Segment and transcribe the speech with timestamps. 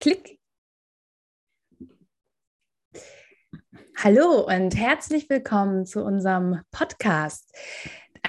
[0.00, 0.38] Klick.
[3.96, 7.52] Hallo und herzlich willkommen zu unserem Podcast.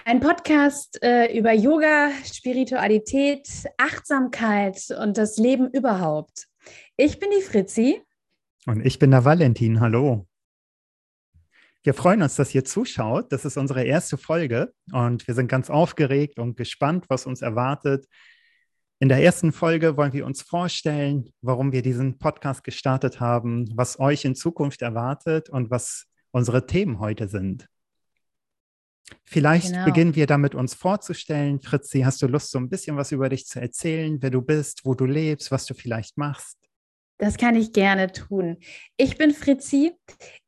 [0.04, 3.48] Ein Podcast äh, über Yoga, Spiritualität,
[3.78, 6.48] Achtsamkeit und das Leben überhaupt.
[6.98, 8.02] Ich bin die Fritzi.
[8.66, 9.80] Und ich bin der Valentin.
[9.80, 10.26] Hallo.
[11.84, 13.32] Wir freuen uns, dass ihr zuschaut.
[13.32, 18.08] Das ist unsere erste Folge und wir sind ganz aufgeregt und gespannt, was uns erwartet.
[19.02, 23.98] In der ersten Folge wollen wir uns vorstellen, warum wir diesen Podcast gestartet haben, was
[23.98, 27.70] euch in Zukunft erwartet und was unsere Themen heute sind.
[29.24, 29.86] Vielleicht genau.
[29.86, 31.62] beginnen wir damit, uns vorzustellen.
[31.62, 34.84] Fritzi, hast du Lust, so ein bisschen was über dich zu erzählen, wer du bist,
[34.84, 36.58] wo du lebst, was du vielleicht machst?
[37.20, 38.58] Das kann ich gerne tun.
[38.98, 39.94] Ich bin Fritzi.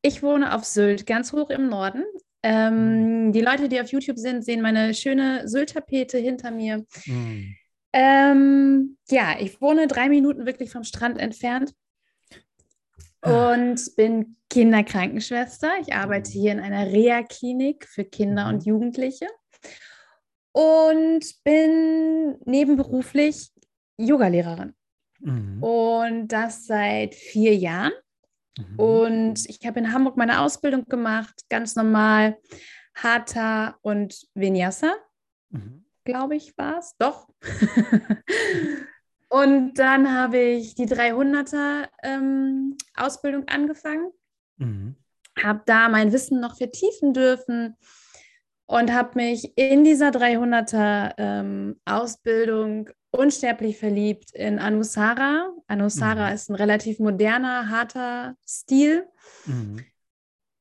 [0.02, 2.04] Ich wohne auf Sylt, ganz hoch im Norden.
[2.44, 3.32] Ähm, mm.
[3.32, 6.86] Die Leute, die auf YouTube sind, sehen meine schöne Sylt-Tapete hinter mir.
[7.06, 7.56] Mm.
[7.94, 11.74] Ähm, ja, ich wohne drei Minuten wirklich vom Strand entfernt
[13.22, 15.72] und bin Kinderkrankenschwester.
[15.82, 18.66] Ich arbeite hier in einer Reha-Klinik für Kinder und.
[18.66, 19.28] Jugendliche
[20.54, 23.52] und bin nebenberuflich
[23.98, 24.74] Yogalehrerin.
[25.20, 25.64] Mhm.
[25.64, 27.94] Und das seit vier Jahren.
[28.58, 28.80] Mhm.
[28.80, 32.38] Und ich habe in Hamburg meine Ausbildung gemacht, ganz normal
[32.96, 34.96] Hatha und Vinyasa.
[35.50, 36.96] Mhm glaube ich, war es.
[36.98, 37.28] Doch.
[39.30, 44.12] und dann habe ich die 300er ähm, Ausbildung angefangen,
[44.58, 44.96] mhm.
[45.42, 47.78] habe da mein Wissen noch vertiefen dürfen
[48.66, 55.52] und habe mich in dieser 300er ähm, Ausbildung unsterblich verliebt in Anusara.
[55.68, 56.36] Anusara mhm.
[56.36, 59.06] ist ein relativ moderner, harter Stil.
[59.46, 59.84] Mhm.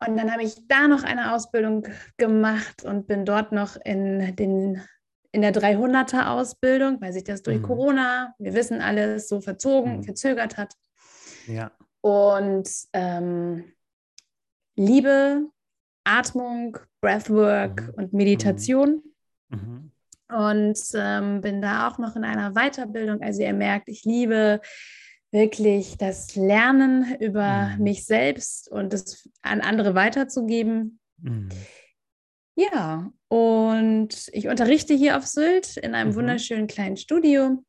[0.07, 4.83] Und dann habe ich da noch eine Ausbildung gemacht und bin dort noch in den
[5.33, 7.63] in der 300er Ausbildung, weil sich das durch mhm.
[7.63, 10.05] Corona, wir wissen alles, so verzogen, mhm.
[10.05, 10.75] verzögert hat.
[11.47, 11.71] Ja.
[12.01, 13.73] Und ähm,
[14.77, 15.47] Liebe,
[16.05, 17.95] Atmung, Breathwork mhm.
[17.95, 19.03] und Meditation.
[19.49, 19.59] Mhm.
[19.59, 19.93] mhm.
[20.33, 23.21] Und ähm, bin da auch noch in einer Weiterbildung.
[23.21, 24.61] Also ihr merkt, ich liebe
[25.33, 27.83] wirklich das Lernen über mhm.
[27.83, 31.01] mich selbst und es an andere weiterzugeben.
[32.61, 32.67] Mhm.
[32.73, 36.17] Ja, und ich unterrichte hier auf Sylt in einem mhm.
[36.17, 37.63] wunderschönen kleinen Studio,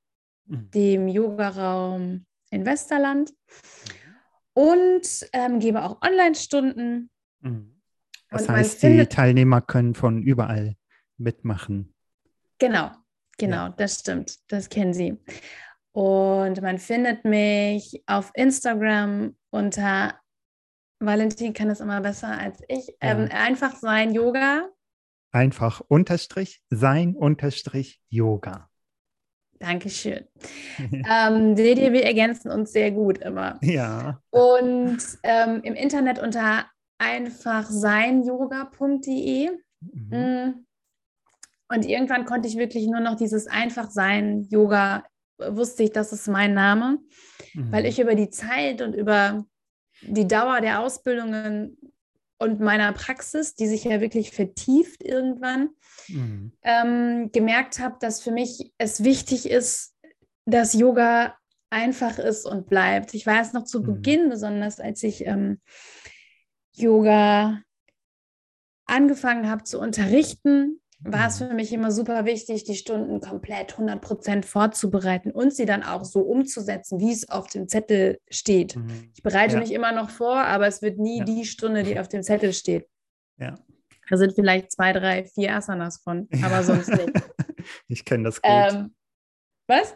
[0.46, 0.72] mhm.
[0.72, 3.32] dem Yogaraum in Westerland.
[4.54, 7.10] Und ähm, gebe auch Online-Stunden.
[7.40, 7.82] Mhm.
[8.30, 10.76] Das und heißt, die Teilnehmer können von überall
[11.18, 11.94] mitmachen.
[12.60, 12.92] Genau,
[13.38, 13.70] genau, ja.
[13.78, 14.40] das stimmt.
[14.48, 15.18] Das kennen sie.
[15.94, 20.22] Und man findet mich auf Instagram unter
[21.02, 22.88] Valentin kann es immer besser als ich.
[23.02, 23.12] Ja.
[23.12, 24.70] Ähm, einfach sein Yoga
[25.32, 28.70] einfach unterstrich sein unterstrich Yoga.
[29.60, 30.26] Dankeschön.
[30.80, 33.60] ähm, seht ihr, wir ergänzen uns sehr gut immer.
[33.62, 34.20] Ja.
[34.32, 36.66] Und ähm, im Internet unter
[36.98, 39.52] einfachseinyoga.de.
[39.82, 40.10] Mhm.
[40.10, 40.66] Mm.
[41.70, 45.06] Und irgendwann konnte ich wirklich nur noch dieses Einfachsein Yoga,
[45.38, 47.00] wusste ich, das ist mein Name,
[47.54, 47.72] mhm.
[47.72, 49.46] weil ich über die Zeit und über
[50.02, 51.78] die Dauer der Ausbildungen
[52.42, 55.70] und meiner Praxis, die sich ja wirklich vertieft irgendwann,
[56.08, 56.52] mhm.
[56.64, 59.94] ähm, gemerkt habe, dass für mich es wichtig ist,
[60.46, 61.38] dass Yoga
[61.70, 63.14] einfach ist und bleibt.
[63.14, 63.86] Ich weiß noch zu mhm.
[63.86, 65.62] Beginn, besonders als ich ähm,
[66.74, 67.62] Yoga
[68.88, 71.48] angefangen habe zu unterrichten, war es mhm.
[71.48, 76.06] für mich immer super wichtig, die Stunden komplett 100 Prozent vorzubereiten und sie dann auch
[76.06, 78.76] so umzusetzen, wie es auf dem Zettel steht.
[78.76, 79.12] Mhm.
[79.16, 79.60] Ich bereite ja.
[79.60, 81.26] mich immer noch vor, aber es wird nie ja.
[81.26, 82.88] die Stunde, die auf dem Zettel steht.
[83.38, 83.58] Ja.
[84.10, 87.12] Da sind vielleicht zwei, drei, vier Asanas von, aber sonst nicht.
[87.88, 88.52] ich kenne das gut.
[88.52, 88.96] Ähm,
[89.68, 89.96] was?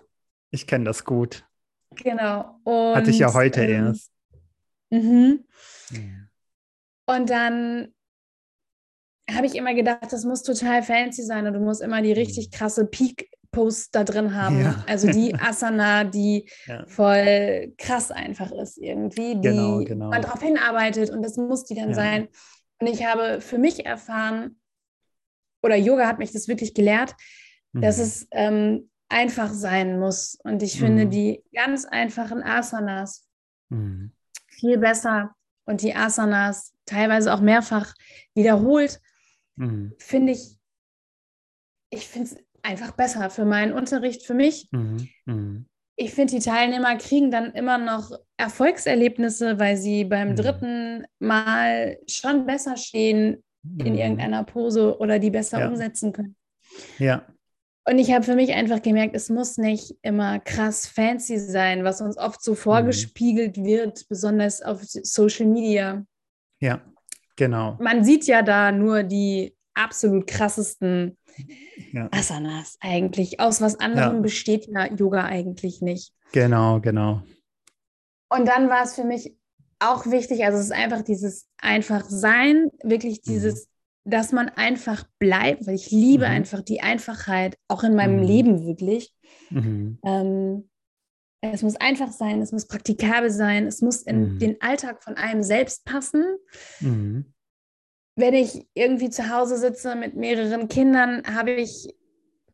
[0.51, 1.45] Ich kenne das gut.
[1.91, 2.59] Genau.
[2.63, 4.11] Und, Hatte ich ja heute ähm, erst.
[4.89, 5.45] Mhm.
[7.05, 7.93] Und dann
[9.33, 12.17] habe ich immer gedacht, das muss total fancy sein und du musst immer die mhm.
[12.17, 14.61] richtig krasse Peak-Posts da drin haben.
[14.61, 14.83] Ja.
[14.87, 16.85] Also die Asana, die ja.
[16.85, 20.09] voll krass einfach ist irgendwie, die genau, genau.
[20.09, 21.95] man darauf hinarbeitet und das muss die dann ja.
[21.95, 22.27] sein.
[22.79, 24.59] Und ich habe für mich erfahren,
[25.63, 27.15] oder Yoga hat mich das wirklich gelehrt,
[27.73, 27.81] mhm.
[27.81, 30.37] dass es ähm, einfach sein muss.
[30.43, 30.85] Und ich mhm.
[30.85, 33.27] finde die ganz einfachen Asanas
[33.69, 34.11] mhm.
[34.47, 35.33] viel besser
[35.65, 37.95] und die Asanas teilweise auch mehrfach
[38.35, 39.01] wiederholt
[39.55, 39.93] mhm.
[39.97, 40.57] finde ich,
[41.89, 44.67] ich finde es einfach besser für meinen Unterricht, für mich.
[44.71, 45.09] Mhm.
[45.25, 45.65] Mhm.
[45.97, 50.35] Ich finde, die Teilnehmer kriegen dann immer noch Erfolgserlebnisse, weil sie beim mhm.
[50.35, 53.43] dritten Mal schon besser stehen
[53.79, 53.99] in mhm.
[53.99, 55.67] irgendeiner Pose oder die besser ja.
[55.67, 56.35] umsetzen können.
[56.99, 57.25] Ja.
[57.87, 62.01] Und ich habe für mich einfach gemerkt, es muss nicht immer krass fancy sein, was
[62.01, 63.65] uns oft so vorgespiegelt mhm.
[63.65, 66.03] wird, besonders auf Social Media.
[66.59, 66.81] Ja,
[67.35, 67.77] genau.
[67.79, 71.17] Man sieht ja da nur die absolut krassesten
[71.91, 72.07] ja.
[72.11, 73.39] Asanas eigentlich.
[73.39, 74.21] Aus was anderem ja.
[74.21, 76.13] besteht ja Yoga eigentlich nicht.
[76.31, 77.21] Genau, genau.
[78.29, 79.35] Und dann war es für mich
[79.79, 83.31] auch wichtig, also es ist einfach dieses einfach sein, wirklich mhm.
[83.31, 83.67] dieses,
[84.05, 84.11] mhm.
[84.11, 86.31] dass man einfach bleibt, weil ich liebe mhm.
[86.31, 88.23] einfach die Einfachheit, auch in meinem mhm.
[88.23, 89.13] Leben wirklich.
[89.49, 89.99] Mhm.
[90.03, 90.69] Ähm,
[91.53, 94.39] es muss einfach sein, es muss praktikabel sein, es muss in mhm.
[94.39, 96.23] den Alltag von einem selbst passen.
[98.17, 101.93] Wenn ich irgendwie zu Hause sitze mit mehreren Kindern, habe ich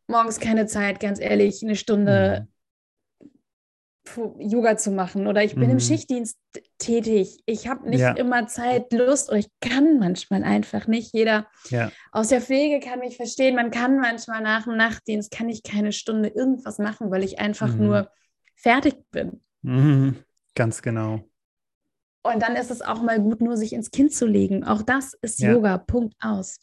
[0.08, 2.48] morgens keine Zeit, ganz ehrlich, eine Stunde
[4.38, 5.70] Yoga zu machen oder ich bin mhm.
[5.70, 6.36] im Schichtdienst
[6.78, 7.42] tätig.
[7.46, 8.12] Ich habe nicht ja.
[8.12, 11.14] immer Zeit, Lust oder ich kann manchmal einfach nicht.
[11.14, 11.90] Jeder ja.
[12.10, 13.54] aus der Pflege kann mich verstehen.
[13.54, 17.72] Man kann manchmal nach dem Nachtdienst, kann ich keine Stunde irgendwas machen, weil ich einfach
[17.72, 17.86] mhm.
[17.86, 18.10] nur
[18.62, 19.40] fertig bin.
[19.62, 20.16] Mhm.
[20.54, 21.24] Ganz genau.
[22.22, 24.64] Und dann ist es auch mal gut, nur sich ins Kind zu legen.
[24.64, 25.52] Auch das ist ja.
[25.52, 26.58] Yoga, Punkt aus.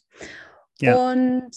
[0.82, 1.50] Und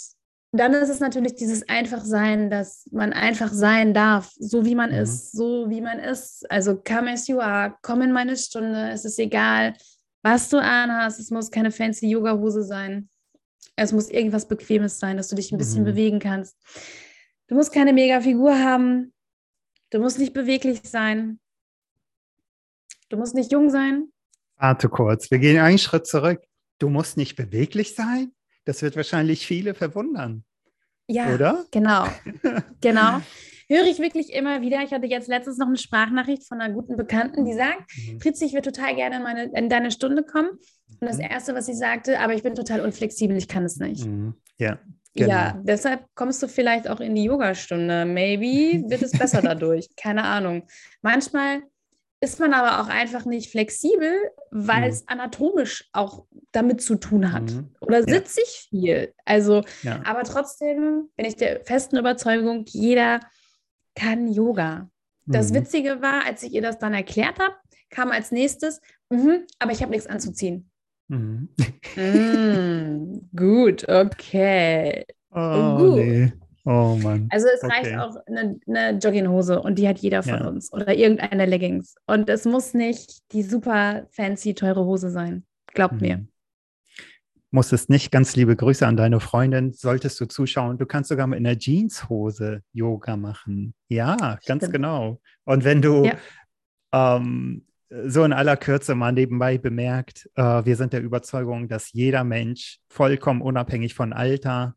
[0.51, 4.97] dann ist es natürlich dieses Einfachsein, dass man einfach sein darf, so wie man mhm.
[4.97, 6.49] ist, so wie man ist.
[6.51, 9.73] Also come as you are, komm in meine Stunde, es ist egal,
[10.21, 13.09] was du anhast, es muss keine fancy Yoga-Hose sein.
[13.75, 15.87] Es muss irgendwas Bequemes sein, dass du dich ein bisschen mhm.
[15.87, 16.55] bewegen kannst.
[17.47, 19.12] Du musst keine Mega-Figur haben.
[19.93, 21.39] Du musst nicht beweglich sein.
[23.09, 24.07] Du musst nicht jung sein.
[24.55, 26.41] Warte kurz, wir gehen einen Schritt zurück.
[26.79, 28.31] Du musst nicht beweglich sein?
[28.65, 30.45] Das wird wahrscheinlich viele verwundern.
[31.07, 31.65] Ja, oder?
[31.69, 32.07] Genau.
[32.81, 33.21] genau.
[33.69, 34.81] Höre ich wirklich immer wieder.
[34.81, 38.19] Ich hatte jetzt letztens noch eine Sprachnachricht von einer guten Bekannten, die sagt: mhm.
[38.19, 40.49] Fritzi, ich würde total gerne in, meine, in deine Stunde kommen.
[40.99, 41.25] Und das mhm.
[41.29, 44.07] Erste, was sie sagte, aber ich bin total unflexibel, ich kann es nicht.
[44.07, 44.33] Mhm.
[44.57, 44.79] Ja.
[45.15, 45.30] Genau.
[45.30, 48.06] Ja, deshalb kommst du vielleicht auch in die Yogastunde.
[48.06, 49.89] Maybe wird es besser dadurch.
[49.95, 50.63] Keine Ahnung.
[51.01, 51.62] Manchmal
[52.19, 54.13] ist man aber auch einfach nicht flexibel,
[54.50, 54.88] weil mhm.
[54.88, 57.51] es anatomisch auch damit zu tun hat.
[57.51, 57.75] Mhm.
[57.81, 58.45] Oder sitze ja.
[58.48, 59.13] ich viel?
[59.25, 60.01] Also, ja.
[60.06, 63.19] aber trotzdem bin ich der festen Überzeugung, jeder
[63.94, 64.89] kann Yoga.
[65.25, 65.56] Das mhm.
[65.56, 67.56] Witzige war, als ich ihr das dann erklärt habe,
[67.89, 70.71] kam als nächstes, mhm, aber ich habe nichts anzuziehen.
[71.13, 71.50] Mhm.
[71.95, 75.06] mm, gut, okay.
[75.31, 75.98] Oh, gut.
[75.98, 76.33] Nee.
[76.65, 77.27] Oh Mann.
[77.30, 77.74] Also es okay.
[77.74, 80.48] reicht auch eine, eine, Jogginghose und die hat jeder von ja.
[80.48, 81.95] uns oder irgendeine Leggings.
[82.07, 85.45] Und es muss nicht die super fancy, teure Hose sein.
[85.74, 86.00] Glaubt mhm.
[86.00, 86.27] mir.
[87.51, 88.12] Muss es nicht.
[88.12, 89.74] Ganz liebe Grüße an deine Freundin.
[89.74, 93.75] Solltest du zuschauen, du kannst sogar mit einer Jeanshose Yoga machen.
[93.89, 94.74] Ja, ganz Stimmt.
[94.74, 95.21] genau.
[95.44, 96.18] Und wenn du ja.
[96.94, 97.65] ähm,
[98.05, 102.79] so in aller Kürze mal nebenbei bemerkt, äh, wir sind der Überzeugung, dass jeder Mensch
[102.89, 104.75] vollkommen unabhängig von Alter,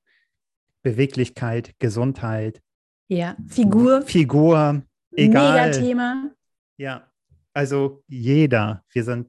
[0.83, 2.61] Beweglichkeit, Gesundheit.
[3.09, 4.03] Ja, Figur.
[4.03, 4.83] Figur,
[5.13, 5.71] egal.
[5.71, 6.31] Mega-Thema.
[6.77, 7.11] Ja,
[7.53, 9.29] also jeder, wir sind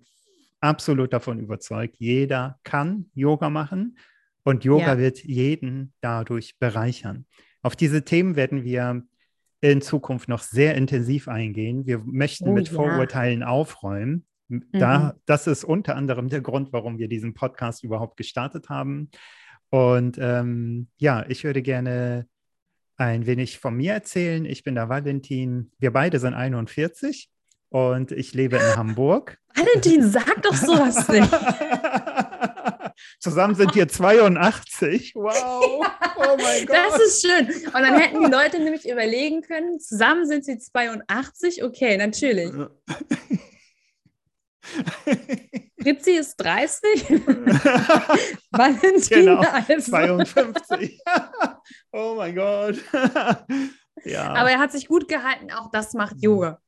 [0.59, 3.97] absolut davon überzeugt, jeder kann Yoga machen
[4.43, 4.97] und Yoga ja.
[4.97, 7.25] wird jeden dadurch bereichern.
[7.61, 9.03] Auf diese Themen werden wir
[9.61, 11.85] in Zukunft noch sehr intensiv eingehen.
[11.85, 12.75] Wir möchten oh, mit ja.
[12.75, 14.25] Vorurteilen aufräumen.
[14.71, 15.19] Da, mhm.
[15.25, 19.09] Das ist unter anderem der Grund, warum wir diesen Podcast überhaupt gestartet haben.
[19.69, 22.27] Und ähm, ja, ich würde gerne
[22.95, 24.45] ein wenig von mir erzählen.
[24.45, 25.71] Ich bin der Valentin.
[25.79, 27.29] Wir beide sind 41
[27.69, 29.37] und ich lebe in Hamburg.
[29.53, 31.29] Valentin, sag doch sowas nicht.
[33.19, 35.13] Zusammen sind wir 82.
[35.15, 35.85] Wow.
[36.17, 36.75] Oh mein Gott.
[36.75, 37.47] Das ist schön.
[37.47, 41.63] Und dann hätten die Leute nämlich überlegen können, zusammen sind sie 82.
[41.63, 42.51] Okay, natürlich.
[45.81, 47.09] Fritzi ist 30.
[48.51, 49.91] Valentin genau, also.
[49.91, 50.99] 52.
[51.91, 52.75] oh mein Gott.
[54.03, 54.33] ja.
[54.33, 56.59] Aber er hat sich gut gehalten, auch das macht Yoga.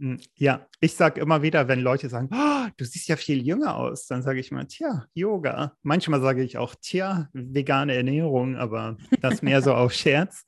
[0.00, 3.76] Hm, ja, ich sage immer wieder, wenn Leute sagen, oh, du siehst ja viel jünger
[3.76, 5.74] aus, dann sage ich mal, tja, Yoga.
[5.82, 10.44] Manchmal sage ich auch, tja, vegane Ernährung, aber das mehr so auf Scherz.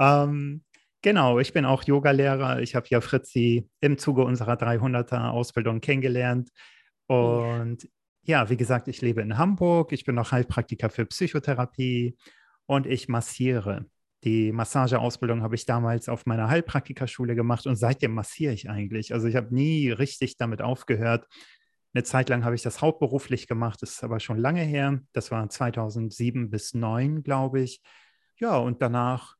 [0.00, 0.62] Ähm,
[1.02, 2.60] Genau, ich bin auch Yogalehrer.
[2.60, 6.50] Ich habe ja Fritzi im Zuge unserer 300er Ausbildung kennengelernt.
[7.06, 7.88] Und
[8.24, 9.92] ja, wie gesagt, ich lebe in Hamburg.
[9.92, 12.16] Ich bin noch Heilpraktiker für Psychotherapie
[12.66, 13.86] und ich massiere.
[14.24, 19.14] Die Massageausbildung habe ich damals auf meiner Heilpraktikerschule gemacht und seitdem massiere ich eigentlich.
[19.14, 21.26] Also ich habe nie richtig damit aufgehört.
[21.94, 25.00] Eine Zeit lang habe ich das hauptberuflich gemacht, das ist aber schon lange her.
[25.12, 27.80] Das war 2007 bis 2009, glaube ich.
[28.36, 29.36] Ja, und danach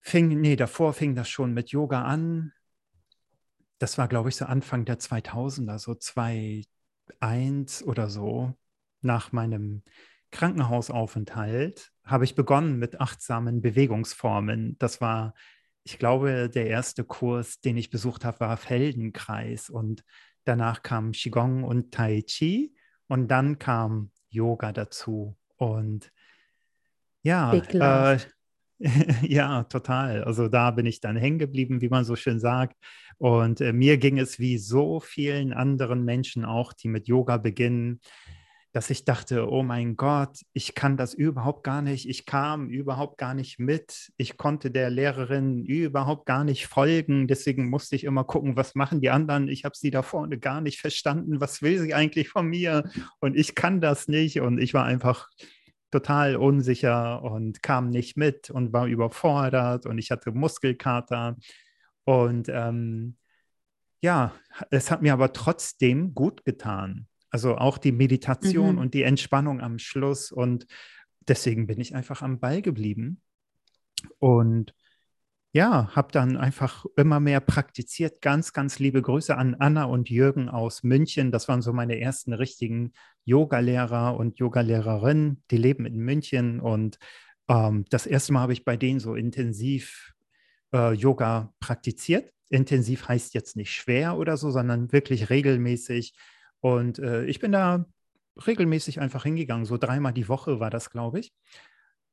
[0.00, 2.52] fing, nee, davor fing das schon mit Yoga an.
[3.78, 8.54] Das war, glaube ich, so Anfang der 2000er, so 2001 oder so,
[9.00, 9.82] nach meinem
[10.32, 14.76] Krankenhausaufenthalt habe ich begonnen mit achtsamen Bewegungsformen.
[14.78, 15.34] Das war,
[15.84, 20.04] ich glaube, der erste Kurs, den ich besucht habe, war Feldenkreis und
[20.44, 22.74] danach kam Qigong und Tai Chi
[23.06, 26.10] und dann kam Yoga dazu und
[27.22, 28.18] ja, äh,
[29.22, 30.24] ja, total.
[30.24, 32.76] Also da bin ich dann hängen geblieben, wie man so schön sagt.
[33.18, 38.00] Und äh, mir ging es wie so vielen anderen Menschen auch, die mit Yoga beginnen,
[38.72, 42.08] dass ich dachte, oh mein Gott, ich kann das überhaupt gar nicht.
[42.08, 44.10] Ich kam überhaupt gar nicht mit.
[44.16, 47.28] Ich konnte der Lehrerin überhaupt gar nicht folgen.
[47.28, 49.48] Deswegen musste ich immer gucken, was machen die anderen.
[49.48, 51.40] Ich habe sie da vorne gar nicht verstanden.
[51.40, 52.90] Was will sie eigentlich von mir?
[53.20, 54.40] Und ich kann das nicht.
[54.40, 55.28] Und ich war einfach
[55.90, 61.36] total unsicher und kam nicht mit und war überfordert und ich hatte Muskelkater.
[62.04, 63.16] Und ähm,
[64.00, 64.32] ja,
[64.70, 67.06] es hat mir aber trotzdem gut getan.
[67.32, 68.78] Also auch die Meditation mhm.
[68.78, 70.30] und die Entspannung am Schluss.
[70.30, 70.66] Und
[71.26, 73.20] deswegen bin ich einfach am Ball geblieben.
[74.20, 74.74] Und
[75.54, 78.22] ja, habe dann einfach immer mehr praktiziert.
[78.22, 81.30] Ganz, ganz liebe Grüße an Anna und Jürgen aus München.
[81.30, 82.92] Das waren so meine ersten richtigen
[83.24, 85.42] Yogalehrer und Yogalehrerinnen.
[85.50, 86.98] Die leben in München und
[87.48, 90.14] ähm, das erste Mal habe ich bei denen so intensiv
[90.72, 92.32] äh, Yoga praktiziert.
[92.48, 96.14] Intensiv heißt jetzt nicht schwer oder so, sondern wirklich regelmäßig.
[96.62, 97.84] Und äh, ich bin da
[98.46, 99.66] regelmäßig einfach hingegangen.
[99.66, 101.32] So dreimal die Woche war das, glaube ich.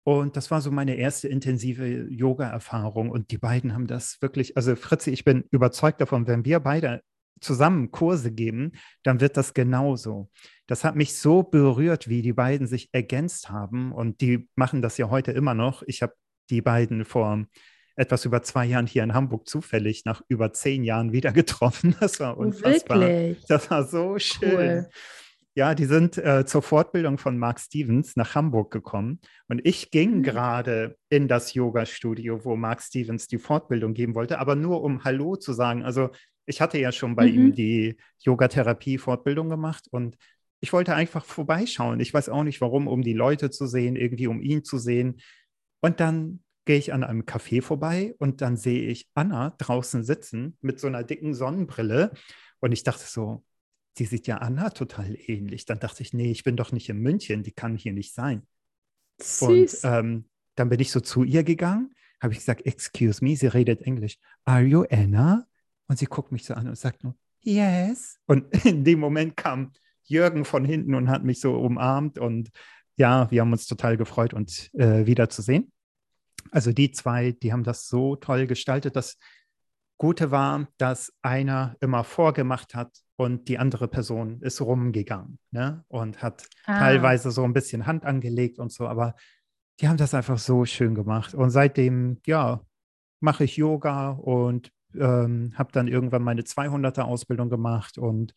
[0.03, 3.11] Und das war so meine erste intensive Yoga-Erfahrung.
[3.11, 7.03] Und die beiden haben das wirklich, also Fritzi, ich bin überzeugt davon, wenn wir beide
[7.41, 8.71] zusammen Kurse geben,
[9.03, 10.29] dann wird das genauso.
[10.67, 13.91] Das hat mich so berührt, wie die beiden sich ergänzt haben.
[13.91, 15.83] Und die machen das ja heute immer noch.
[15.83, 16.13] Ich habe
[16.49, 17.45] die beiden vor
[17.99, 21.95] etwas über zwei Jahren hier in Hamburg zufällig nach über zehn Jahren wieder getroffen.
[21.99, 23.01] Das war unfassbar.
[23.01, 23.45] Wirklich?
[23.47, 24.51] Das war so schön.
[24.51, 24.89] Cool.
[25.55, 30.17] Ja, die sind äh, zur Fortbildung von Mark Stevens nach Hamburg gekommen und ich ging
[30.17, 30.23] mhm.
[30.23, 35.35] gerade in das Yoga-Studio, wo Mark Stevens die Fortbildung geben wollte, aber nur um Hallo
[35.35, 35.83] zu sagen.
[35.83, 36.11] Also
[36.45, 37.33] ich hatte ja schon bei mhm.
[37.33, 40.15] ihm die Yoga-Therapie-Fortbildung gemacht und
[40.61, 41.99] ich wollte einfach vorbeischauen.
[41.99, 45.19] Ich weiß auch nicht warum, um die Leute zu sehen, irgendwie um ihn zu sehen.
[45.81, 50.57] Und dann gehe ich an einem Café vorbei und dann sehe ich Anna draußen sitzen
[50.61, 52.11] mit so einer dicken Sonnenbrille.
[52.59, 53.43] Und ich dachte so,
[53.97, 55.65] die sieht ja Anna total ähnlich.
[55.65, 58.45] Dann dachte ich, nee, ich bin doch nicht in München, die kann hier nicht sein.
[59.21, 59.83] Süß.
[59.83, 63.47] Und ähm, dann bin ich so zu ihr gegangen, habe ich gesagt, excuse me, sie
[63.47, 64.17] redet Englisch.
[64.45, 65.45] Are you Anna?
[65.87, 68.19] Und sie guckt mich so an und sagt nur, yes.
[68.25, 69.71] Und in dem Moment kam
[70.03, 72.49] Jürgen von hinten und hat mich so umarmt und
[72.95, 75.71] ja, wir haben uns total gefreut, uns äh, wiederzusehen.
[76.51, 78.95] Also die zwei, die haben das so toll gestaltet.
[78.95, 79.17] Das
[79.97, 85.83] Gute war, dass einer immer vorgemacht hat, und die andere Person ist rumgegangen ne?
[85.89, 86.79] und hat ah.
[86.79, 89.13] teilweise so ein bisschen Hand angelegt und so, aber
[89.81, 91.33] die haben das einfach so schön gemacht.
[91.33, 92.61] Und seitdem, ja,
[93.19, 98.33] mache ich Yoga und ähm, habe dann irgendwann meine 200er Ausbildung gemacht und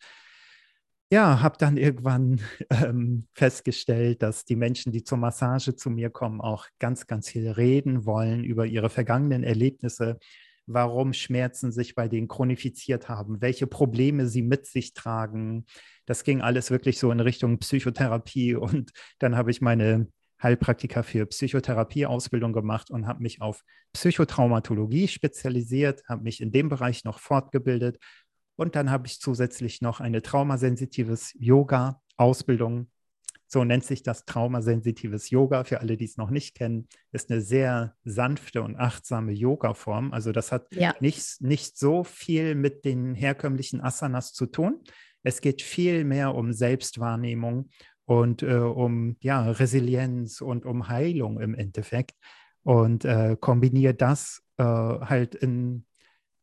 [1.13, 6.41] ja, habe dann irgendwann ähm, festgestellt, dass die Menschen, die zur Massage zu mir kommen,
[6.41, 10.17] auch ganz, ganz viel reden wollen über ihre vergangenen Erlebnisse
[10.65, 15.65] warum Schmerzen sich bei denen chronifiziert haben, welche Probleme sie mit sich tragen.
[16.05, 20.07] Das ging alles wirklich so in Richtung Psychotherapie und dann habe ich meine
[20.41, 27.05] Heilpraktiker für Psychotherapie-Ausbildung gemacht und habe mich auf Psychotraumatologie spezialisiert, habe mich in dem Bereich
[27.05, 27.97] noch fortgebildet
[28.55, 32.87] und dann habe ich zusätzlich noch eine traumasensitives Yoga-Ausbildung
[33.53, 35.63] so nennt sich das traumasensitives Yoga.
[35.63, 40.11] Für alle, die es noch nicht kennen, ist eine sehr sanfte und achtsame Yoga-Form.
[40.11, 40.95] Also das hat ja.
[40.99, 44.81] nicht, nicht so viel mit den herkömmlichen Asanas zu tun.
[45.21, 47.69] Es geht viel mehr um Selbstwahrnehmung
[48.05, 52.17] und äh, um ja, Resilienz und um Heilung im Endeffekt.
[52.63, 55.85] Und äh, kombiniere das äh, halt in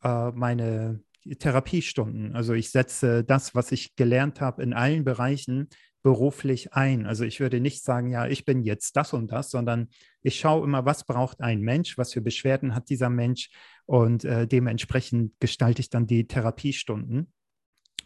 [0.04, 1.02] äh, meine
[1.38, 2.34] Therapiestunden.
[2.34, 5.68] Also ich setze das, was ich gelernt habe, in allen Bereichen
[6.02, 7.06] beruflich ein.
[7.06, 9.88] Also ich würde nicht sagen, ja, ich bin jetzt das und das, sondern
[10.22, 13.50] ich schaue immer, was braucht ein Mensch, was für Beschwerden hat dieser Mensch
[13.86, 17.32] und äh, dementsprechend gestalte ich dann die Therapiestunden.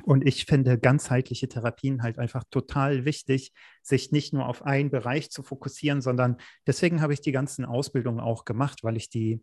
[0.02, 5.30] Und ich finde ganzheitliche Therapien halt einfach total wichtig, sich nicht nur auf einen Bereich
[5.30, 9.40] zu fokussieren, sondern deswegen habe ich die ganzen Ausbildungen auch gemacht, weil ich die,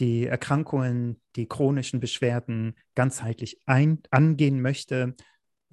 [0.00, 5.14] die Erkrankungen, die chronischen Beschwerden ganzheitlich ein, angehen möchte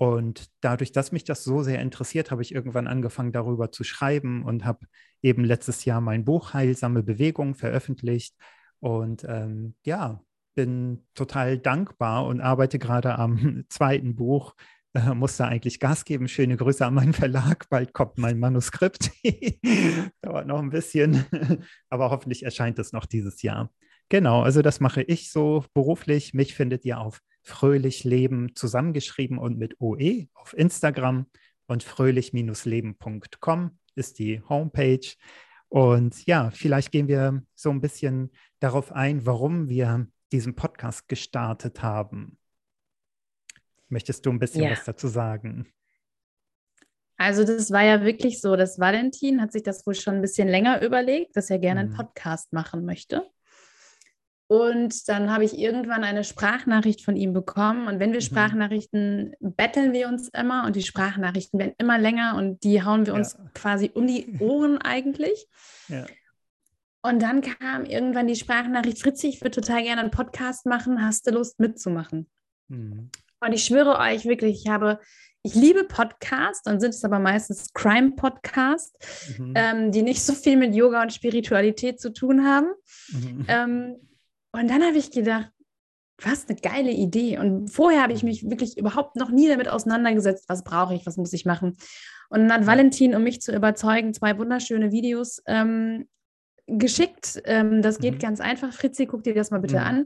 [0.01, 4.43] und dadurch, dass mich das so sehr interessiert, habe ich irgendwann angefangen, darüber zu schreiben
[4.43, 4.87] und habe
[5.21, 8.35] eben letztes Jahr mein Buch Heilsame Bewegung veröffentlicht.
[8.79, 10.23] Und ähm, ja,
[10.55, 14.55] bin total dankbar und arbeite gerade am zweiten Buch,
[14.95, 16.27] äh, muss da eigentlich Gas geben.
[16.27, 17.69] Schöne Grüße an meinen Verlag.
[17.69, 19.11] Bald kommt mein Manuskript.
[20.23, 21.25] Dauert noch ein bisschen,
[21.89, 23.71] aber hoffentlich erscheint es noch dieses Jahr.
[24.11, 26.33] Genau, also das mache ich so beruflich.
[26.33, 31.27] Mich findet ihr auf Fröhlich Leben zusammengeschrieben und mit OE auf Instagram
[31.67, 35.15] und fröhlich-leben.com ist die Homepage.
[35.69, 41.81] Und ja, vielleicht gehen wir so ein bisschen darauf ein, warum wir diesen Podcast gestartet
[41.81, 42.37] haben.
[43.87, 44.71] Möchtest du ein bisschen ja.
[44.71, 45.71] was dazu sagen?
[47.15, 50.49] Also das war ja wirklich so, dass Valentin hat sich das wohl schon ein bisschen
[50.49, 51.95] länger überlegt, dass er gerne einen mhm.
[51.95, 53.25] Podcast machen möchte.
[54.51, 57.87] Und dann habe ich irgendwann eine Sprachnachricht von ihm bekommen.
[57.87, 58.25] Und wenn wir mhm.
[58.25, 63.13] Sprachnachrichten betteln wir uns immer und die Sprachnachrichten werden immer länger und die hauen wir
[63.13, 63.49] uns ja.
[63.53, 65.47] quasi um die Ohren eigentlich.
[65.87, 66.05] Ja.
[67.01, 71.25] Und dann kam irgendwann die Sprachnachricht, Fritzi, ich würde total gerne einen Podcast machen, hast
[71.27, 72.29] du Lust mitzumachen?
[72.67, 73.09] Mhm.
[73.39, 74.99] Und ich schwöre euch wirklich, ich habe,
[75.43, 79.53] ich liebe Podcasts, dann sind es aber meistens Crime-Podcasts, mhm.
[79.55, 82.67] ähm, die nicht so viel mit Yoga und Spiritualität zu tun haben.
[83.13, 83.45] Mhm.
[83.47, 83.95] Ähm,
[84.53, 85.51] und dann habe ich gedacht,
[86.23, 87.37] was eine geile Idee.
[87.39, 91.17] Und vorher habe ich mich wirklich überhaupt noch nie damit auseinandergesetzt, was brauche ich, was
[91.17, 91.77] muss ich machen.
[92.29, 96.07] Und dann hat Valentin, um mich zu überzeugen, zwei wunderschöne Videos ähm,
[96.67, 97.41] geschickt.
[97.45, 98.19] Ähm, das geht mhm.
[98.19, 98.73] ganz einfach.
[98.73, 99.85] Fritzi, guck dir das mal bitte mhm.
[99.85, 100.05] an.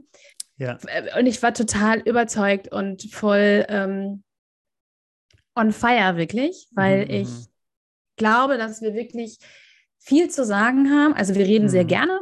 [0.58, 0.78] Ja.
[0.86, 4.24] Äh, und ich war total überzeugt und voll ähm,
[5.54, 7.10] on fire, wirklich, weil mhm.
[7.10, 7.46] ich mhm.
[8.16, 9.38] glaube, dass wir wirklich
[9.98, 11.14] viel zu sagen haben.
[11.14, 11.70] Also wir reden mhm.
[11.70, 12.20] sehr gerne.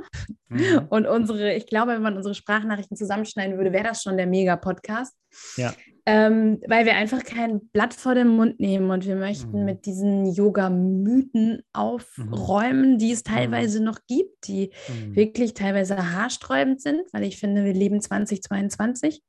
[0.54, 0.86] Mhm.
[0.88, 5.16] Und unsere, ich glaube, wenn man unsere Sprachnachrichten zusammenschneiden würde, wäre das schon der Mega-Podcast.
[5.56, 5.74] Ja.
[6.06, 9.64] Ähm, weil wir einfach kein Blatt vor den Mund nehmen und wir möchten mhm.
[9.64, 12.98] mit diesen Yoga-Mythen aufräumen, mhm.
[12.98, 15.16] die es teilweise noch gibt, die mhm.
[15.16, 19.22] wirklich teilweise haarsträubend sind, weil ich finde, wir leben 2022.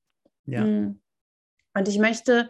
[0.48, 0.64] Ja.
[0.64, 2.50] Und ich möchte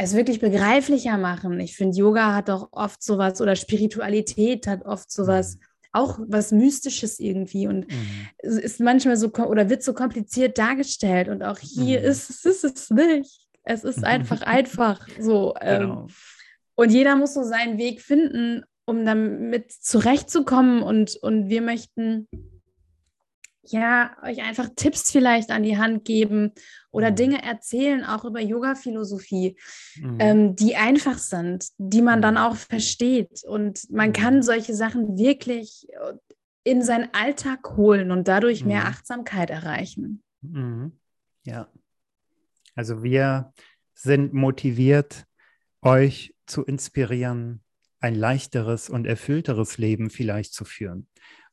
[0.00, 1.58] es wirklich begreiflicher machen.
[1.58, 5.60] Ich finde, Yoga hat auch oft sowas oder Spiritualität hat oft sowas, mhm.
[5.92, 8.28] Auch was Mystisches irgendwie und mhm.
[8.42, 11.28] ist manchmal so oder wird so kompliziert dargestellt.
[11.28, 12.06] Und auch hier mhm.
[12.06, 13.48] ist, ist es nicht.
[13.64, 15.54] Es ist einfach einfach so.
[15.60, 16.06] Ähm, genau.
[16.74, 20.82] und jeder muss so seinen Weg finden, um damit zurechtzukommen.
[20.82, 22.28] Und, und wir möchten
[23.72, 26.52] ja, euch einfach Tipps vielleicht an die Hand geben
[26.90, 27.16] oder mhm.
[27.16, 29.56] Dinge erzählen, auch über Yoga-Philosophie,
[30.00, 30.16] mhm.
[30.18, 32.40] ähm, die einfach sind, die man dann mhm.
[32.40, 33.44] auch versteht.
[33.44, 34.42] Und man kann mhm.
[34.42, 36.14] solche Sachen wirklich äh,
[36.64, 38.86] in seinen Alltag holen und dadurch mehr mhm.
[38.88, 40.22] Achtsamkeit erreichen.
[41.44, 41.68] Ja.
[42.74, 43.52] Also wir
[43.94, 45.24] sind motiviert,
[45.82, 47.62] euch zu inspirieren,
[48.00, 51.08] ein leichteres und erfüllteres Leben vielleicht zu führen.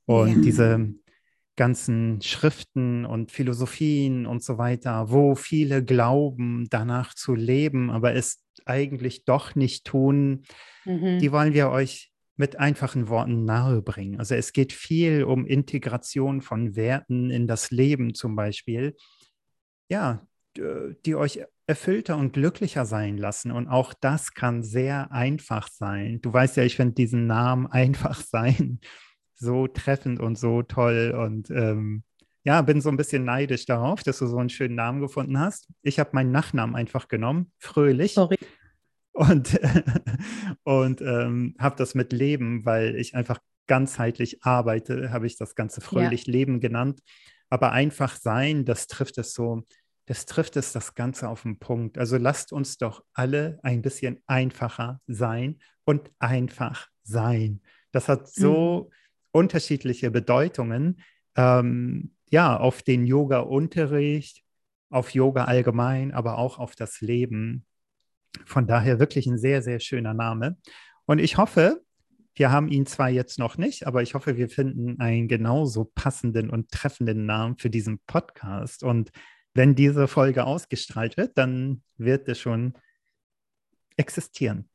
[0.05, 0.41] Und ja.
[0.41, 0.93] diese
[1.55, 8.43] ganzen Schriften und Philosophien und so weiter, wo viele glauben, danach zu leben, aber es
[8.65, 10.43] eigentlich doch nicht tun,
[10.85, 11.19] mhm.
[11.19, 14.19] die wollen wir euch mit einfachen Worten nahebringen.
[14.19, 18.95] Also es geht viel um Integration von Werten in das Leben zum Beispiel.
[19.89, 20.25] Ja,
[21.05, 23.51] die euch erfüllter und glücklicher sein lassen.
[23.51, 26.21] Und auch das kann sehr einfach sein.
[26.21, 28.79] Du weißt ja, ich finde diesen Namen einfach sein
[29.35, 32.03] so treffend und so toll und ähm,
[32.45, 35.67] ja, bin so ein bisschen neidisch darauf, dass du so einen schönen Namen gefunden hast.
[35.81, 38.13] Ich habe meinen Nachnamen einfach genommen, Fröhlich.
[38.13, 38.37] Sorry.
[39.13, 39.59] Und,
[40.63, 45.81] und ähm, habe das mit Leben, weil ich einfach ganzheitlich arbeite, habe ich das Ganze
[45.81, 46.33] Fröhlich ja.
[46.33, 47.01] Leben genannt.
[47.49, 49.63] Aber einfach sein, das trifft es so,
[50.05, 51.97] das trifft es das Ganze auf den Punkt.
[51.97, 57.61] Also lasst uns doch alle ein bisschen einfacher sein und einfach sein.
[57.91, 58.89] Das hat so.
[58.91, 58.95] Mhm
[59.35, 61.01] unterschiedliche Bedeutungen
[61.35, 64.43] ähm, ja, auf den Yoga-Unterricht,
[64.89, 67.65] auf Yoga allgemein, aber auch auf das Leben.
[68.45, 70.57] Von daher wirklich ein sehr, sehr schöner Name.
[71.05, 71.81] Und ich hoffe,
[72.33, 76.49] wir haben ihn zwar jetzt noch nicht, aber ich hoffe, wir finden einen genauso passenden
[76.49, 78.83] und treffenden Namen für diesen Podcast.
[78.83, 79.11] Und
[79.53, 82.73] wenn diese Folge ausgestrahlt wird, dann wird es schon
[83.97, 84.69] existieren.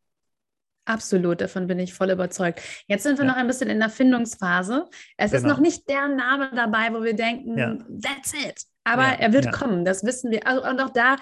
[0.90, 2.60] Absolut, davon bin ich voll überzeugt.
[2.88, 3.30] Jetzt sind wir ja.
[3.30, 4.86] noch ein bisschen in der Findungsphase.
[5.16, 5.42] Es genau.
[5.42, 7.76] ist noch nicht der Name dabei, wo wir denken, ja.
[8.02, 8.64] that's it.
[8.82, 9.12] Aber ja.
[9.20, 10.44] er wird kommen, das wissen wir.
[10.48, 11.14] Also, und auch da,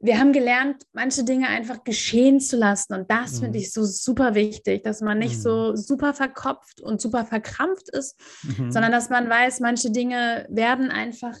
[0.00, 2.92] wir haben gelernt, manche Dinge einfach geschehen zu lassen.
[2.94, 3.44] Und das mhm.
[3.44, 5.42] finde ich so super wichtig, dass man nicht mhm.
[5.42, 8.72] so super verkopft und super verkrampft ist, mhm.
[8.72, 11.36] sondern dass man weiß, manche Dinge werden einfach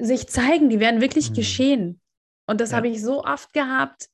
[0.00, 1.34] sich zeigen, die werden wirklich mhm.
[1.34, 2.00] geschehen.
[2.48, 4.08] Und das habe ich so oft gehabt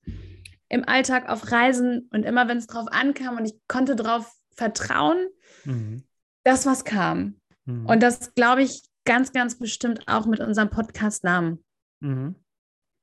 [0.68, 5.28] im Alltag auf Reisen und immer, wenn es drauf ankam und ich konnte darauf vertrauen,
[5.64, 6.04] mhm.
[6.44, 7.40] das, was kam.
[7.64, 7.87] Mhm.
[7.87, 11.64] Und das glaube ich ganz, ganz bestimmt auch mit unserem Podcast-Namen.
[12.00, 12.35] Mhm.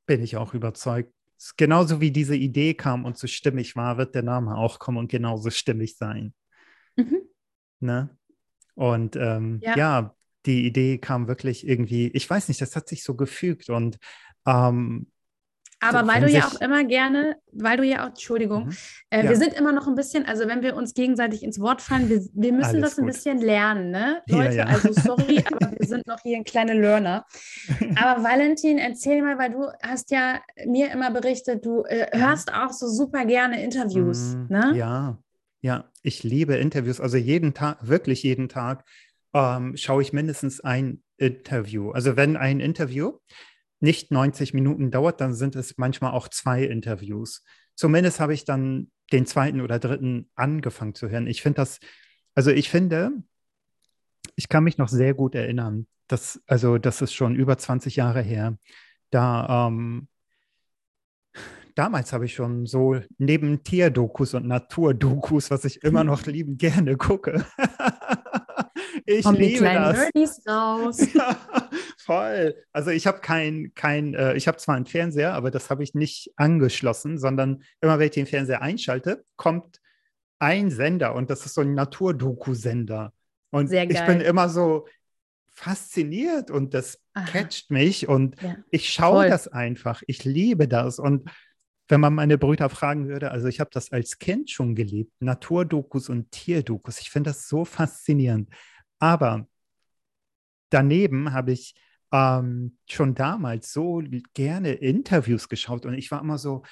[0.06, 1.12] Bin ich auch überzeugt.
[1.58, 5.10] genauso wie diese Idee kam und so stimmig war, wird der Name auch kommen und
[5.10, 6.34] genauso stimmig sein.
[6.96, 7.22] Mhm.
[7.80, 8.16] Ne?
[8.76, 9.76] Und ähm, ja.
[9.76, 10.16] ja.
[10.46, 13.98] die Idee kam wirklich irgendwie, ich weiß nicht, das hat sich so gefügt und
[14.46, 15.08] ähm,
[15.90, 18.78] aber weil du ja auch immer gerne, weil du ja auch, Entschuldigung, mhm.
[19.10, 19.30] äh, ja.
[19.30, 22.22] wir sind immer noch ein bisschen, also wenn wir uns gegenseitig ins Wort fallen, wir,
[22.34, 23.14] wir müssen Alles das ein gut.
[23.14, 24.22] bisschen lernen, ne?
[24.28, 24.74] Leute, ja, ja.
[24.74, 27.26] also sorry, aber wir sind noch hier ein kleiner Learner.
[27.96, 32.72] Aber Valentin, erzähl mal, weil du hast ja mir immer berichtet, du äh, hörst auch
[32.72, 34.48] so super gerne Interviews, mhm.
[34.50, 34.74] ne?
[34.76, 35.18] Ja,
[35.62, 38.84] ja, ich liebe Interviews, also jeden Tag, wirklich jeden Tag
[39.34, 41.92] ähm, schaue ich mindestens ein Interview.
[41.92, 43.14] Also wenn ein Interview
[43.86, 47.44] nicht 90 Minuten dauert, dann sind es manchmal auch zwei Interviews.
[47.76, 51.28] Zumindest habe ich dann den zweiten oder dritten angefangen zu hören.
[51.28, 51.80] Ich finde das,
[52.34, 53.12] also ich finde,
[54.36, 58.22] ich kann mich noch sehr gut erinnern, dass, also das ist schon über 20 Jahre
[58.22, 58.58] her,
[59.12, 60.08] da ähm,
[61.76, 66.98] damals habe ich schon so neben Tierdokus und Naturdokus, was ich immer noch liebend gerne
[66.98, 67.46] gucke.
[69.06, 69.98] ich Kommen liebe die kleinen das.
[69.98, 70.98] Nerdies raus.
[71.14, 71.38] ja,
[72.06, 72.56] voll.
[72.72, 75.94] Also ich habe kein, kein äh, ich habe zwar einen Fernseher, aber das habe ich
[75.96, 79.82] nicht angeschlossen, sondern immer wenn ich den Fernseher einschalte, kommt
[80.40, 83.14] ein Sender und das ist so ein Naturdoku-Sender.
[83.52, 84.88] Und ich bin immer so
[85.54, 87.26] fasziniert und das Aha.
[87.26, 90.04] catcht mich und ja, ich schaue das einfach.
[90.08, 91.30] Ich liebe das und
[91.88, 96.10] wenn man meine Brüder fragen würde, also ich habe das als Kind schon geliebt, Naturdokus
[96.10, 97.00] und Tierdokus.
[97.00, 98.50] Ich finde das so faszinierend.
[99.00, 99.48] Aber
[100.70, 101.76] daneben habe ich
[102.16, 104.02] ähm, schon damals so
[104.34, 106.64] gerne Interviews geschaut und ich war immer so,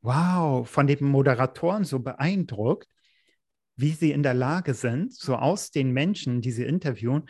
[0.00, 2.88] wow, von den Moderatoren so beeindruckt,
[3.76, 7.28] wie sie in der Lage sind, so aus den Menschen, die sie interviewen,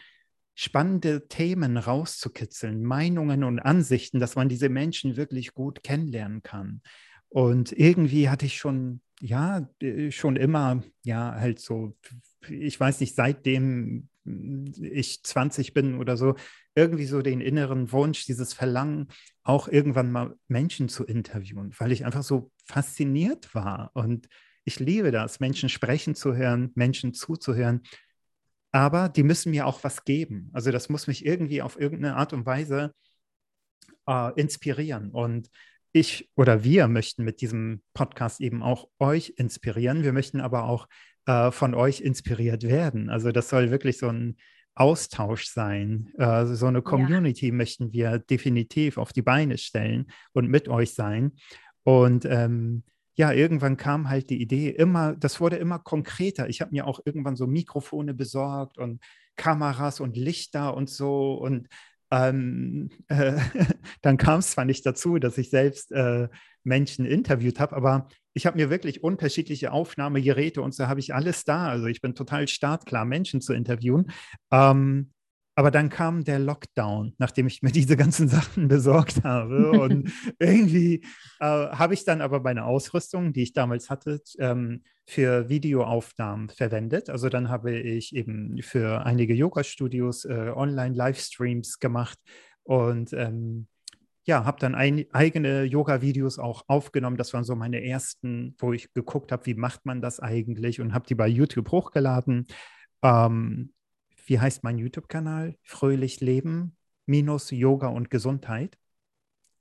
[0.54, 6.82] spannende Themen rauszukitzeln, Meinungen und Ansichten, dass man diese Menschen wirklich gut kennenlernen kann.
[7.28, 11.96] Und irgendwie hatte ich schon, ja, äh, schon immer, ja, halt so,
[12.48, 16.34] ich weiß nicht, seitdem ich 20 bin oder so,
[16.74, 19.08] irgendwie so den inneren Wunsch, dieses Verlangen,
[19.42, 23.90] auch irgendwann mal Menschen zu interviewen, weil ich einfach so fasziniert war.
[23.94, 24.28] Und
[24.64, 27.82] ich liebe das, Menschen sprechen zu hören, Menschen zuzuhören.
[28.70, 30.50] Aber die müssen mir auch was geben.
[30.52, 32.92] Also das muss mich irgendwie auf irgendeine Art und Weise
[34.06, 35.10] äh, inspirieren.
[35.10, 35.48] Und
[35.92, 40.02] ich oder wir möchten mit diesem Podcast eben auch euch inspirieren.
[40.02, 40.86] Wir möchten aber auch
[41.28, 43.10] äh, von euch inspiriert werden.
[43.10, 44.38] Also das soll wirklich so ein
[44.74, 46.10] Austausch sein.
[46.16, 47.52] Äh, so eine Community ja.
[47.52, 51.32] möchten wir definitiv auf die Beine stellen und mit euch sein.
[51.84, 52.82] Und ähm,
[53.14, 56.48] ja, irgendwann kam halt die Idee, immer, das wurde immer konkreter.
[56.48, 59.02] Ich habe mir auch irgendwann so Mikrofone besorgt und
[59.36, 61.34] Kameras und Lichter und so.
[61.34, 61.68] Und
[62.10, 63.38] ähm, äh,
[64.00, 66.28] dann kam es zwar nicht dazu, dass ich selbst äh,
[66.64, 68.08] Menschen interviewt habe, aber
[68.38, 71.66] ich habe mir wirklich unterschiedliche Aufnahmegeräte und so habe ich alles da.
[71.66, 74.12] Also ich bin total startklar, Menschen zu interviewen.
[74.52, 75.10] Ähm,
[75.56, 79.72] aber dann kam der Lockdown, nachdem ich mir diese ganzen Sachen besorgt habe.
[79.72, 81.02] Und irgendwie
[81.40, 87.10] äh, habe ich dann aber meine Ausrüstung, die ich damals hatte, ähm, für Videoaufnahmen verwendet.
[87.10, 92.20] Also dann habe ich eben für einige Yoga-Studios äh, Online-Livestreams gemacht
[92.62, 93.66] und ähm,
[94.28, 97.16] ja, habe dann ein, eigene Yoga-Videos auch aufgenommen.
[97.16, 100.92] Das waren so meine ersten, wo ich geguckt habe, wie macht man das eigentlich und
[100.92, 102.46] habe die bei YouTube hochgeladen.
[103.02, 103.72] Ähm,
[104.26, 105.56] wie heißt mein YouTube-Kanal?
[105.62, 108.76] Fröhlich Leben minus Yoga und Gesundheit.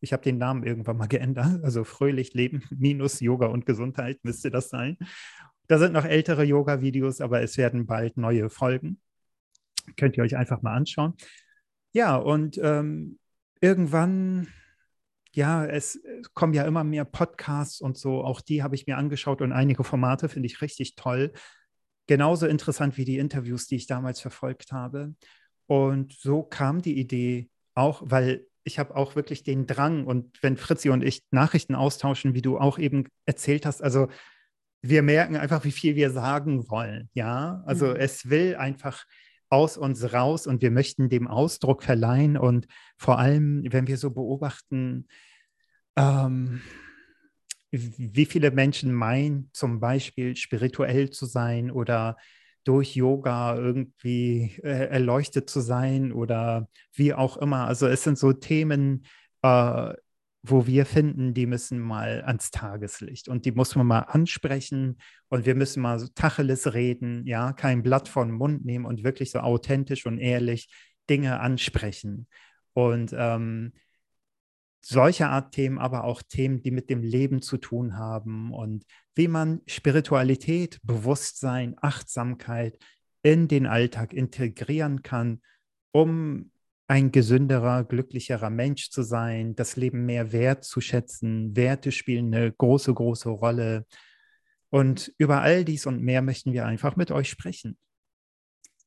[0.01, 1.63] Ich habe den Namen irgendwann mal geändert.
[1.63, 4.97] Also Fröhlich Leben minus Yoga und Gesundheit müsste das sein.
[5.69, 8.99] Da sind noch ältere Yoga-Videos, aber es werden bald neue Folgen.
[9.95, 11.13] Könnt ihr euch einfach mal anschauen.
[11.93, 13.17] Ja, und ähm,
[13.61, 14.47] irgendwann,
[15.33, 15.99] ja, es,
[16.33, 18.23] kommen ja immer mehr Podcasts und so.
[18.23, 21.31] Auch die habe ich mir angeschaut und einige Formate finde ich richtig toll
[22.07, 25.13] genauso interessant wie die Interviews, die ich damals verfolgt habe.
[25.67, 30.57] Und so kam die Idee auch, weil ich habe auch wirklich den Drang und wenn
[30.57, 34.07] Fritzi und ich Nachrichten austauschen, wie du auch eben erzählt hast, also
[34.81, 37.09] wir merken einfach, wie viel wir sagen wollen.
[37.13, 37.95] Ja, also mhm.
[37.97, 39.05] es will einfach
[39.49, 44.11] aus uns raus und wir möchten dem Ausdruck verleihen und vor allem, wenn wir so
[44.11, 45.07] beobachten,
[45.95, 46.61] ähm,
[47.71, 52.17] wie viele Menschen meinen, zum Beispiel spirituell zu sein oder
[52.63, 57.65] durch Yoga irgendwie äh, erleuchtet zu sein oder wie auch immer.
[57.65, 59.05] Also es sind so Themen,
[59.41, 59.93] äh,
[60.49, 64.97] wo wir finden, die müssen mal ans Tageslicht und die muss man mal ansprechen
[65.29, 69.31] und wir müssen mal so Tacheles reden, ja, kein Blatt von Mund nehmen und wirklich
[69.31, 70.69] so authentisch und ehrlich
[71.09, 72.27] Dinge ansprechen.
[72.73, 73.73] Und ähm,
[74.81, 79.27] solche Art Themen, aber auch Themen, die mit dem Leben zu tun haben und wie
[79.27, 82.77] man Spiritualität, Bewusstsein, Achtsamkeit
[83.23, 85.41] in den Alltag integrieren kann,
[85.91, 86.51] um
[86.87, 91.55] ein gesünderer, glücklicherer Mensch zu sein, das Leben mehr wertzuschätzen.
[91.55, 93.85] Werte spielen eine große, große Rolle.
[94.69, 97.77] Und über all dies und mehr möchten wir einfach mit euch sprechen.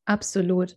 [0.07, 0.77] Absolut.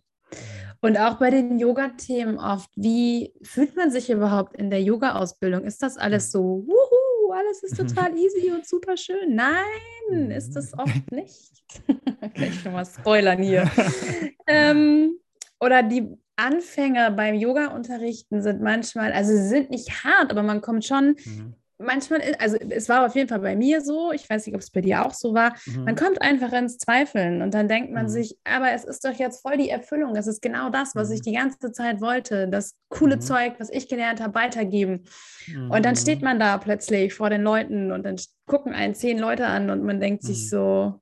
[0.80, 5.64] Und auch bei den Yoga-Themen oft, wie fühlt man sich überhaupt in der Yoga-Ausbildung?
[5.64, 9.34] Ist das alles so, wuhu, alles ist total easy und super schön?
[9.34, 11.64] Nein, ist das oft nicht.
[11.86, 13.70] Kann ich schon mal spoilern hier.
[14.46, 15.18] ähm,
[15.58, 20.84] oder die Anfänger beim Yoga-Unterrichten sind manchmal, also sie sind nicht hart, aber man kommt
[20.84, 24.54] schon mhm manchmal, also es war auf jeden Fall bei mir so, ich weiß nicht,
[24.54, 25.84] ob es bei dir auch so war, mhm.
[25.84, 28.10] man kommt einfach ins Zweifeln und dann denkt man mhm.
[28.10, 31.14] sich, aber es ist doch jetzt voll die Erfüllung, es ist genau das, was mhm.
[31.14, 33.20] ich die ganze Zeit wollte, das coole mhm.
[33.20, 35.04] Zeug, was ich gelernt habe, weitergeben.
[35.68, 36.24] Und dann steht mhm.
[36.24, 38.16] man da plötzlich vor den Leuten und dann
[38.46, 40.48] gucken einen zehn Leute an und man denkt sich mhm.
[40.48, 41.00] so,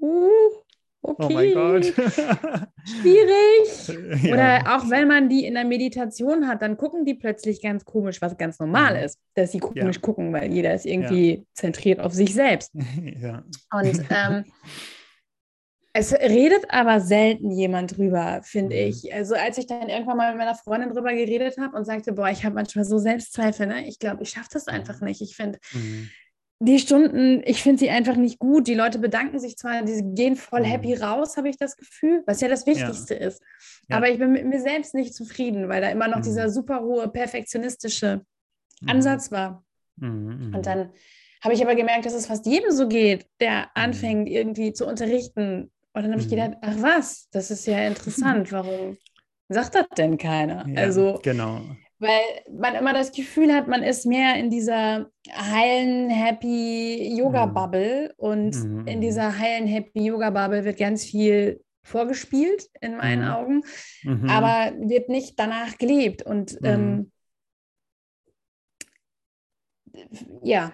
[0.00, 0.63] uh,
[1.04, 1.84] okay, oh mein Gott.
[2.84, 4.22] schwierig.
[4.22, 4.32] Ja.
[4.32, 8.22] Oder auch wenn man die in der Meditation hat, dann gucken die plötzlich ganz komisch,
[8.22, 9.04] was ganz normal mhm.
[9.04, 10.02] ist, dass sie komisch ja.
[10.02, 11.42] gucken, weil jeder ist irgendwie ja.
[11.52, 12.74] zentriert auf sich selbst.
[12.74, 13.44] Und
[14.10, 14.44] ähm,
[15.92, 18.88] es redet aber selten jemand drüber, finde mhm.
[18.88, 19.14] ich.
[19.14, 22.30] Also als ich dann irgendwann mal mit meiner Freundin drüber geredet habe und sagte, boah,
[22.30, 23.86] ich habe manchmal so Selbstzweifel, ne?
[23.86, 25.20] ich glaube, ich schaffe das einfach nicht.
[25.20, 26.08] Ich finde, mhm
[26.60, 28.66] die Stunden, ich finde sie einfach nicht gut.
[28.66, 30.66] Die Leute bedanken sich zwar, die gehen voll mhm.
[30.66, 33.20] happy raus, habe ich das Gefühl, was ja das Wichtigste ja.
[33.20, 33.42] ist.
[33.88, 33.96] Ja.
[33.96, 36.22] Aber ich bin mit mir selbst nicht zufrieden, weil da immer noch mhm.
[36.22, 38.22] dieser super hohe perfektionistische
[38.80, 38.88] mhm.
[38.88, 39.64] Ansatz war.
[39.96, 40.54] Mhm, mhm.
[40.54, 40.90] Und dann
[41.42, 45.70] habe ich aber gemerkt, dass es fast jedem so geht, der anfängt irgendwie zu unterrichten.
[45.92, 48.50] Und dann habe ich gedacht, ach was, das ist ja interessant.
[48.52, 48.96] Warum
[49.48, 50.66] sagt das denn keiner?
[50.68, 51.60] Ja, also genau
[52.04, 58.24] weil man immer das Gefühl hat, man ist mehr in dieser heilen, happy Yoga-Bubble mhm.
[58.24, 58.86] und mhm.
[58.86, 63.30] in dieser heilen, happy Yoga-Bubble wird ganz viel vorgespielt, in meinen mhm.
[63.30, 63.62] Augen,
[64.02, 64.28] mhm.
[64.28, 66.66] aber wird nicht danach gelebt und mhm.
[66.66, 67.12] ähm,
[70.42, 70.72] ja,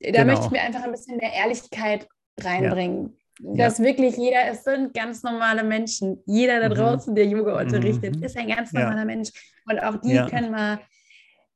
[0.00, 0.24] da genau.
[0.26, 2.08] möchte ich mir einfach ein bisschen mehr Ehrlichkeit
[2.40, 3.16] reinbringen.
[3.42, 3.54] Ja.
[3.54, 6.22] Dass wirklich jeder, es sind ganz normale Menschen.
[6.26, 6.74] Jeder da mhm.
[6.74, 9.04] draußen, der Yoga unterrichtet, ist ein ganz normaler ja.
[9.04, 9.30] Mensch.
[9.70, 10.28] Und auch die ja.
[10.28, 10.80] können mal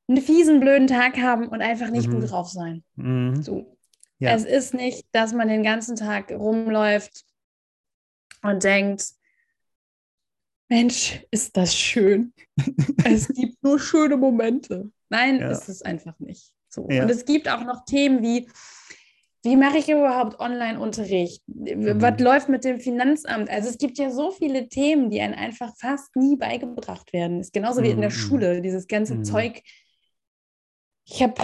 [0.07, 2.21] einen fiesen, blöden Tag haben und einfach nicht mhm.
[2.21, 2.83] gut drauf sein.
[2.95, 3.41] Mhm.
[3.41, 3.77] So.
[4.19, 4.31] Ja.
[4.33, 7.25] Es ist nicht, dass man den ganzen Tag rumläuft
[8.41, 9.05] und denkt,
[10.69, 12.33] Mensch, ist das schön.
[13.03, 14.91] es gibt nur schöne Momente.
[15.09, 15.51] Nein, ja.
[15.51, 16.53] ist es einfach nicht.
[16.69, 16.83] So.
[16.83, 18.49] Und es gibt auch noch Themen wie,
[19.45, 21.43] wie mache ich überhaupt Online-Unterricht?
[21.47, 22.01] Mhm.
[22.01, 23.47] Was läuft mit dem Finanzamt?
[23.49, 27.41] Also es gibt ja so viele Themen, die einem einfach fast nie beigebracht werden.
[27.41, 28.15] Ist genauso wie in der mhm.
[28.15, 29.23] Schule, dieses ganze mhm.
[29.23, 29.61] Zeug.
[31.07, 31.35] Ich habe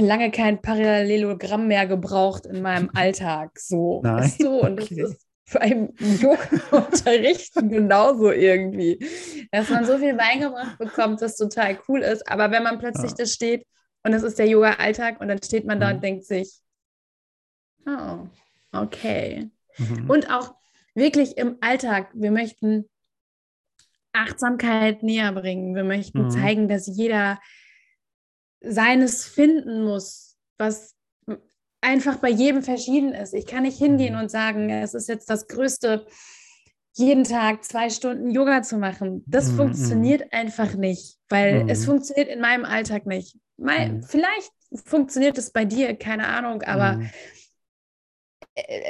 [0.00, 3.58] lange kein Parallelogramm mehr gebraucht in meinem Alltag.
[3.60, 4.24] So, Nein.
[4.24, 4.58] Weißt du?
[4.58, 4.96] Und okay.
[5.02, 9.06] das ist beim Yoga-Unterrichten genauso irgendwie.
[9.52, 12.26] Dass man so viel beigebracht bekommt, das total cool ist.
[12.26, 13.16] Aber wenn man plötzlich ja.
[13.18, 13.66] da steht
[14.02, 15.96] und das ist der Yoga-Alltag und dann steht man da mhm.
[15.96, 16.62] und denkt sich,
[17.86, 18.28] Oh,
[18.72, 19.50] okay.
[19.78, 20.10] Mhm.
[20.10, 20.54] Und auch
[20.94, 22.88] wirklich im Alltag, wir möchten
[24.12, 25.74] Achtsamkeit näher bringen.
[25.74, 26.30] Wir möchten mhm.
[26.30, 27.38] zeigen, dass jeder
[28.60, 30.94] seines finden muss, was
[31.80, 33.32] einfach bei jedem verschieden ist.
[33.34, 34.20] Ich kann nicht hingehen mhm.
[34.20, 36.06] und sagen, es ist jetzt das Größte,
[36.94, 39.22] jeden Tag zwei Stunden Yoga zu machen.
[39.26, 39.56] Das mhm.
[39.56, 41.84] funktioniert einfach nicht, weil es mhm.
[41.84, 43.36] funktioniert in meinem Alltag nicht.
[43.56, 44.02] Mein, mhm.
[44.02, 44.52] vielleicht
[44.84, 47.00] funktioniert es bei dir, keine Ahnung, aber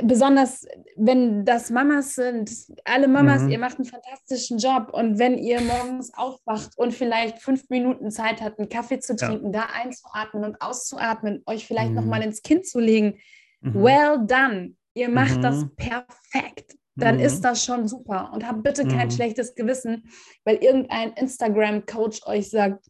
[0.02, 2.50] besonders wenn das Mamas sind,
[2.84, 3.50] alle Mamas, mhm.
[3.50, 8.40] ihr macht einen fantastischen Job und wenn ihr morgens aufwacht und vielleicht fünf Minuten Zeit
[8.40, 9.60] habt, einen Kaffee zu trinken, ja.
[9.60, 11.96] da einzuatmen und auszuatmen, euch vielleicht mhm.
[11.96, 13.18] nochmal ins Kind zu legen,
[13.60, 13.74] mhm.
[13.74, 15.76] well done, ihr macht das mhm.
[15.76, 17.22] perfekt dann mhm.
[17.22, 18.30] ist das schon super.
[18.32, 19.12] Und habt bitte kein mhm.
[19.12, 20.04] schlechtes Gewissen,
[20.44, 22.84] weil irgendein Instagram-Coach euch sagt,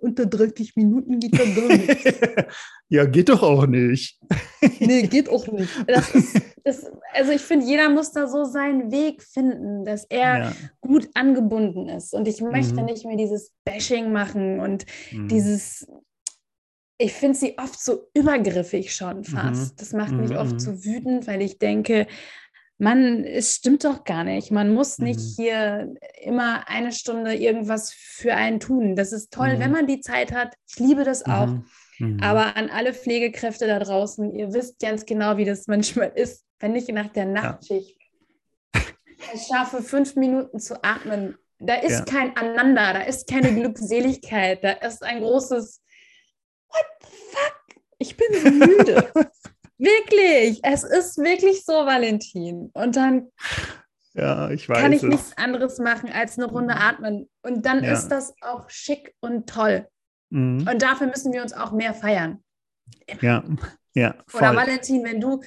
[0.00, 2.14] unter 30 Minuten geht das gar nicht.
[2.88, 4.18] ja, geht doch auch nicht.
[4.80, 5.70] nee, geht auch nicht.
[5.86, 10.38] Das ist, das, also ich finde, jeder muss da so seinen Weg finden, dass er
[10.38, 10.52] ja.
[10.80, 12.14] gut angebunden ist.
[12.14, 12.86] Und ich möchte mhm.
[12.86, 15.28] nicht mehr dieses Bashing machen und mhm.
[15.28, 15.86] dieses
[17.00, 19.74] ich finde sie oft so übergriffig schon fast.
[19.74, 19.76] Mhm.
[19.76, 20.58] Das macht mich oft mhm.
[20.58, 22.08] so wütend, weil ich denke,
[22.78, 24.52] Mann, es stimmt doch gar nicht.
[24.52, 25.34] Man muss nicht mhm.
[25.36, 28.94] hier immer eine Stunde irgendwas für einen tun.
[28.94, 29.60] Das ist toll, mhm.
[29.60, 30.54] wenn man die Zeit hat.
[30.68, 31.46] Ich liebe das auch.
[31.46, 31.64] Mhm.
[31.98, 32.20] mhm.
[32.22, 36.76] Aber an alle Pflegekräfte da draußen, ihr wisst ganz genau, wie das manchmal ist, wenn
[36.76, 37.98] ich nach der Nachtschicht
[38.74, 38.80] ja.
[39.34, 41.36] es schaffe, fünf Minuten zu atmen.
[41.58, 42.04] Da ist ja.
[42.04, 45.82] kein Aneinander, da ist keine Glückseligkeit, da ist ein großes
[46.68, 47.82] what the fuck?
[47.98, 49.12] Ich bin so müde.
[49.78, 52.70] wirklich, es ist wirklich so, Valentin.
[52.74, 53.28] Und dann
[54.14, 55.08] ja, ich kann ich es.
[55.08, 57.28] nichts anderes machen, als eine Runde atmen.
[57.42, 57.92] Und dann Ja.
[57.92, 59.86] ist das auch schick und toll.
[60.30, 60.66] Mhm.
[60.70, 62.42] Und dafür müssen wir uns auch mehr feiern.
[63.20, 63.44] Ja,
[63.94, 64.56] ja, Oder voll.
[64.56, 65.40] Valentin, wenn du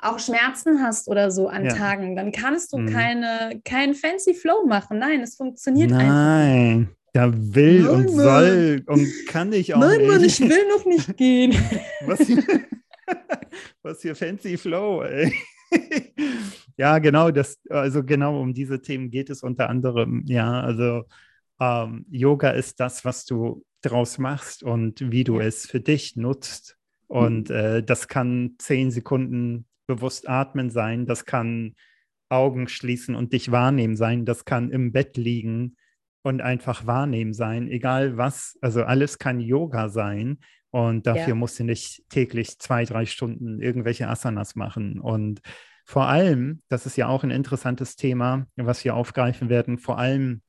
[0.00, 1.74] auch Schmerzen hast oder so an Ja.
[1.74, 2.92] Tagen, dann kannst du Mhm.
[2.92, 4.98] keine, keinen fancy Flow machen.
[4.98, 6.06] Nein, es funktioniert einfach.
[6.06, 8.24] Nein, da will Nein, und Mann.
[8.24, 10.08] soll und kann ich auch Nein, nicht.
[10.08, 11.52] Mann, ich will noch nicht gehen.
[12.06, 12.20] Was
[13.82, 15.32] was hier fancy Flow, ey.
[16.76, 20.24] ja, genau, das, also genau um diese Themen geht es unter anderem.
[20.26, 21.04] Ja, also
[21.60, 26.76] ähm, Yoga ist das, was du draus machst und wie du es für dich nutzt.
[27.06, 31.74] Und äh, das kann zehn Sekunden bewusst atmen sein, das kann
[32.28, 35.76] Augen schließen und dich wahrnehmen sein, das kann im Bett liegen
[36.22, 40.38] und einfach wahrnehmen sein, egal was, also alles kann Yoga sein.
[40.70, 41.34] Und dafür Ja.
[41.34, 45.00] musst du nicht täglich zwei, drei Stunden irgendwelche Asanas machen.
[45.00, 45.40] Und
[45.86, 50.42] vor allem, das ist ja auch ein interessantes Thema, was wir aufgreifen werden, vor allem,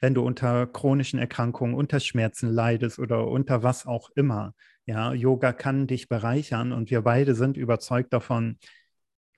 [0.00, 4.54] wenn du unter chronischen Erkrankungen, unter Schmerzen leidest oder unter was auch immer.
[4.86, 8.58] Ja, Yoga kann dich bereichern und wir beide sind überzeugt davon,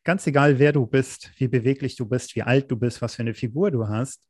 [0.04, 3.22] ganz egal wer du bist, wie beweglich du bist, wie alt du bist, was für
[3.22, 4.22] eine Figur du hast,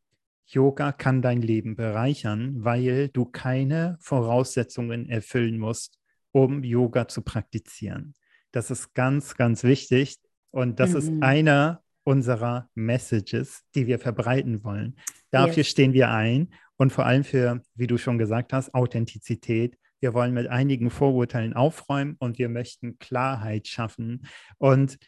[0.53, 5.99] Yoga kann dein Leben bereichern, weil du keine Voraussetzungen erfüllen musst,
[6.33, 8.15] um Yoga zu praktizieren.
[8.53, 10.17] Das ist ganz, ganz wichtig
[10.51, 11.23] und das ist Mhm.
[11.23, 14.97] einer unserer Messages, die wir verbreiten wollen.
[15.31, 15.69] Dafür Yes.
[15.69, 19.79] stehen wir ein und vor allem für, wie du schon gesagt hast, Authentizität.
[20.01, 24.27] Wir wollen mit einigen Vorurteilen aufräumen und wir möchten Klarheit schaffen.
[24.59, 24.99] Und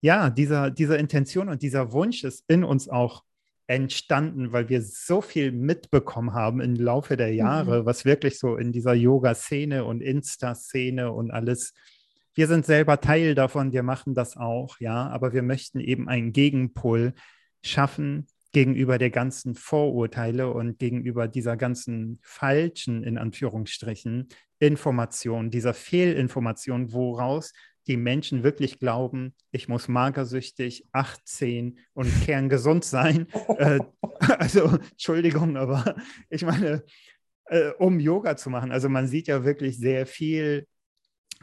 [0.00, 3.24] ja, dieser, diese Intention und dieser Wunsch ist in uns auch
[3.72, 8.70] entstanden, weil wir so viel mitbekommen haben im Laufe der Jahre, was wirklich so in
[8.70, 11.72] dieser Yoga-Szene und Insta-Szene und alles.
[12.34, 16.32] Wir sind selber Teil davon, wir machen das auch, ja, aber wir möchten eben einen
[16.32, 17.14] Gegenpol
[17.62, 26.92] schaffen gegenüber der ganzen Vorurteile und gegenüber dieser ganzen falschen, in Anführungsstrichen, Information, dieser Fehlinformation,
[26.92, 27.52] woraus
[27.86, 33.26] die Menschen wirklich glauben, ich muss magersüchtig, 18 und kerngesund sein.
[33.58, 33.80] äh,
[34.20, 35.96] also, Entschuldigung, aber
[36.30, 36.84] ich meine,
[37.46, 38.72] äh, um Yoga zu machen.
[38.72, 40.66] Also man sieht ja wirklich sehr viel,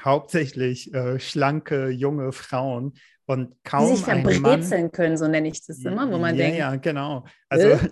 [0.03, 2.93] hauptsächlich äh, schlanke, junge Frauen
[3.25, 4.33] und Die kaum sich ein Mann.
[4.33, 7.25] verbrezeln können, so nenne ich das immer, wo man ja, denkt, Ja, genau.
[7.49, 7.89] Also Äh?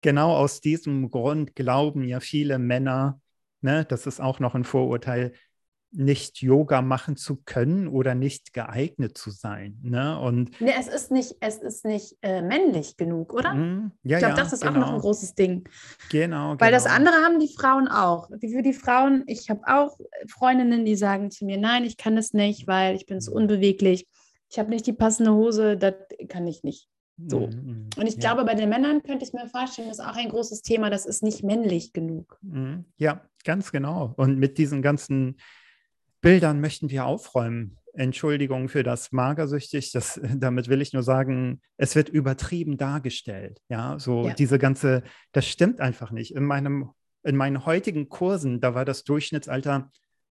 [0.00, 3.20] genau aus diesem Grund glauben ja viele Männer,
[3.60, 5.32] ne, das ist auch noch ein Vorurteil,
[5.92, 9.78] nicht Yoga machen zu können oder nicht geeignet zu sein.
[9.82, 10.18] Ne?
[10.20, 13.54] Und nee, es ist nicht, es ist nicht äh, männlich genug, oder?
[13.54, 15.68] mh, ja, ich glaube, ja, das ist genau, auch noch ein großes Ding.
[16.10, 16.96] Genau, Weil das genau.
[16.96, 18.28] andere haben die Frauen auch.
[18.28, 19.98] Für die Frauen, ich habe auch
[20.28, 24.06] Freundinnen, die sagen zu mir, nein, ich kann das nicht, weil ich bin so unbeweglich.
[24.48, 25.94] Ich habe nicht die passende Hose, das
[26.28, 26.88] kann ich nicht.
[27.26, 27.48] so.
[27.48, 28.20] Mhm, Und ich ja.
[28.20, 31.04] glaube, bei den Männern könnte ich mir vorstellen, das ist auch ein großes Thema, das
[31.06, 32.38] ist nicht männlich genug.
[32.42, 32.84] Mhm.
[32.96, 34.14] Ja, ganz genau.
[34.16, 35.36] Und mit diesen ganzen
[36.20, 37.76] Bildern möchten wir aufräumen.
[37.92, 39.92] Entschuldigung für das magersüchtig.
[39.92, 43.60] Das, damit will ich nur sagen, es wird übertrieben dargestellt.
[43.68, 44.34] Ja, so Ja.
[44.34, 45.02] diese ganze,
[45.32, 46.34] das stimmt einfach nicht.
[46.34, 46.90] In meinem,
[47.22, 49.90] in meinen heutigen Kursen, da war das Durchschnittsalter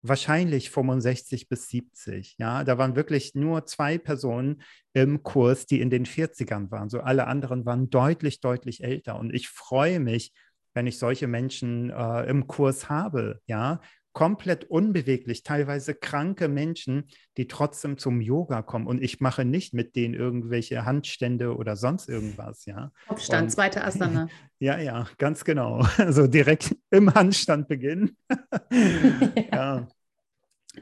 [0.06, 2.36] wahrscheinlich 65 bis 70.
[2.38, 6.90] Ja, da waren wirklich nur zwei Personen im Kurs, die in den 40ern waren.
[6.90, 9.18] So alle anderen waren deutlich, deutlich älter.
[9.18, 10.34] Und ich freue mich,
[10.74, 13.40] wenn ich solche Menschen äh, im Kurs habe.
[13.46, 13.80] Ja,
[14.14, 18.86] komplett unbeweglich, teilweise kranke Menschen, die trotzdem zum Yoga kommen.
[18.86, 22.90] Und ich mache nicht mit denen irgendwelche Handstände oder sonst irgendwas, ja.
[23.08, 24.28] Kopfstand, zweite Asana.
[24.60, 25.84] Ja, ja, ganz genau.
[25.98, 28.16] Also direkt im Handstand beginnen.
[29.52, 29.88] ja.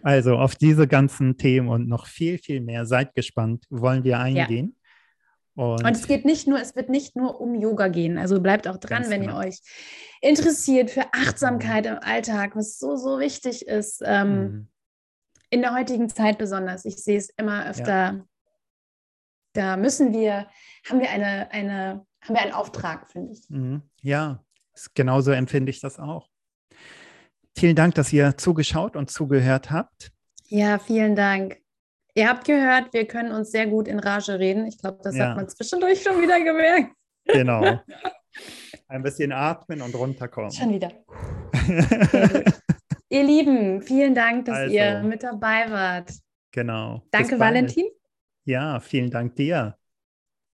[0.03, 4.77] Also auf diese ganzen Themen und noch viel, viel mehr, seid gespannt, wollen wir eingehen.
[5.55, 8.17] Und, Und es geht nicht nur, es wird nicht nur um Yoga gehen.
[8.17, 9.41] Also bleibt auch dran, wenn genau.
[9.41, 9.61] ihr euch
[10.21, 14.03] interessiert für Achtsamkeit im Alltag, was so, so wichtig ist.
[14.05, 14.69] Ähm, Mhm.
[15.51, 16.87] in der heutigen Zeit besonders.
[16.87, 18.25] Ich sehe es immer öfter.
[19.53, 20.47] Da müssen wir,
[20.89, 23.51] haben wir eine, eine, haben wir einen Auftrag, finde ich.
[23.51, 23.83] Mhm.
[24.01, 24.43] Ja,
[24.95, 26.31] genauso empfinde ich das auch.
[27.55, 30.11] Vielen Dank, dass ihr zugeschaut und zugehört habt.
[30.49, 31.62] Ja, vielen Dank.
[32.15, 34.67] Ihr habt gehört, wir können uns sehr gut in Rage reden.
[34.67, 35.29] Ich glaube, das Ja.
[35.31, 36.95] hat man zwischendurch schon wieder gemerkt.
[37.27, 37.81] Genau.
[38.89, 40.51] Ein bisschen atmen und runterkommen.
[40.53, 40.91] Schon wieder.
[43.09, 46.13] Ihr Lieben, vielen Dank, dass Also, ihr mit dabei wart.
[46.51, 47.03] genau.
[47.11, 47.39] Danke.
[47.39, 47.87] Valentin.
[48.45, 49.77] Ja, vielen Dank dir.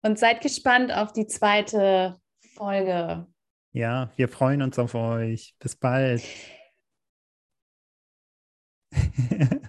[0.03, 2.19] Und seid gespannt auf die zweite
[2.55, 3.25] Folge.
[3.71, 5.55] Ja, wir freuen uns auf euch.
[5.59, 6.21] Bis bald.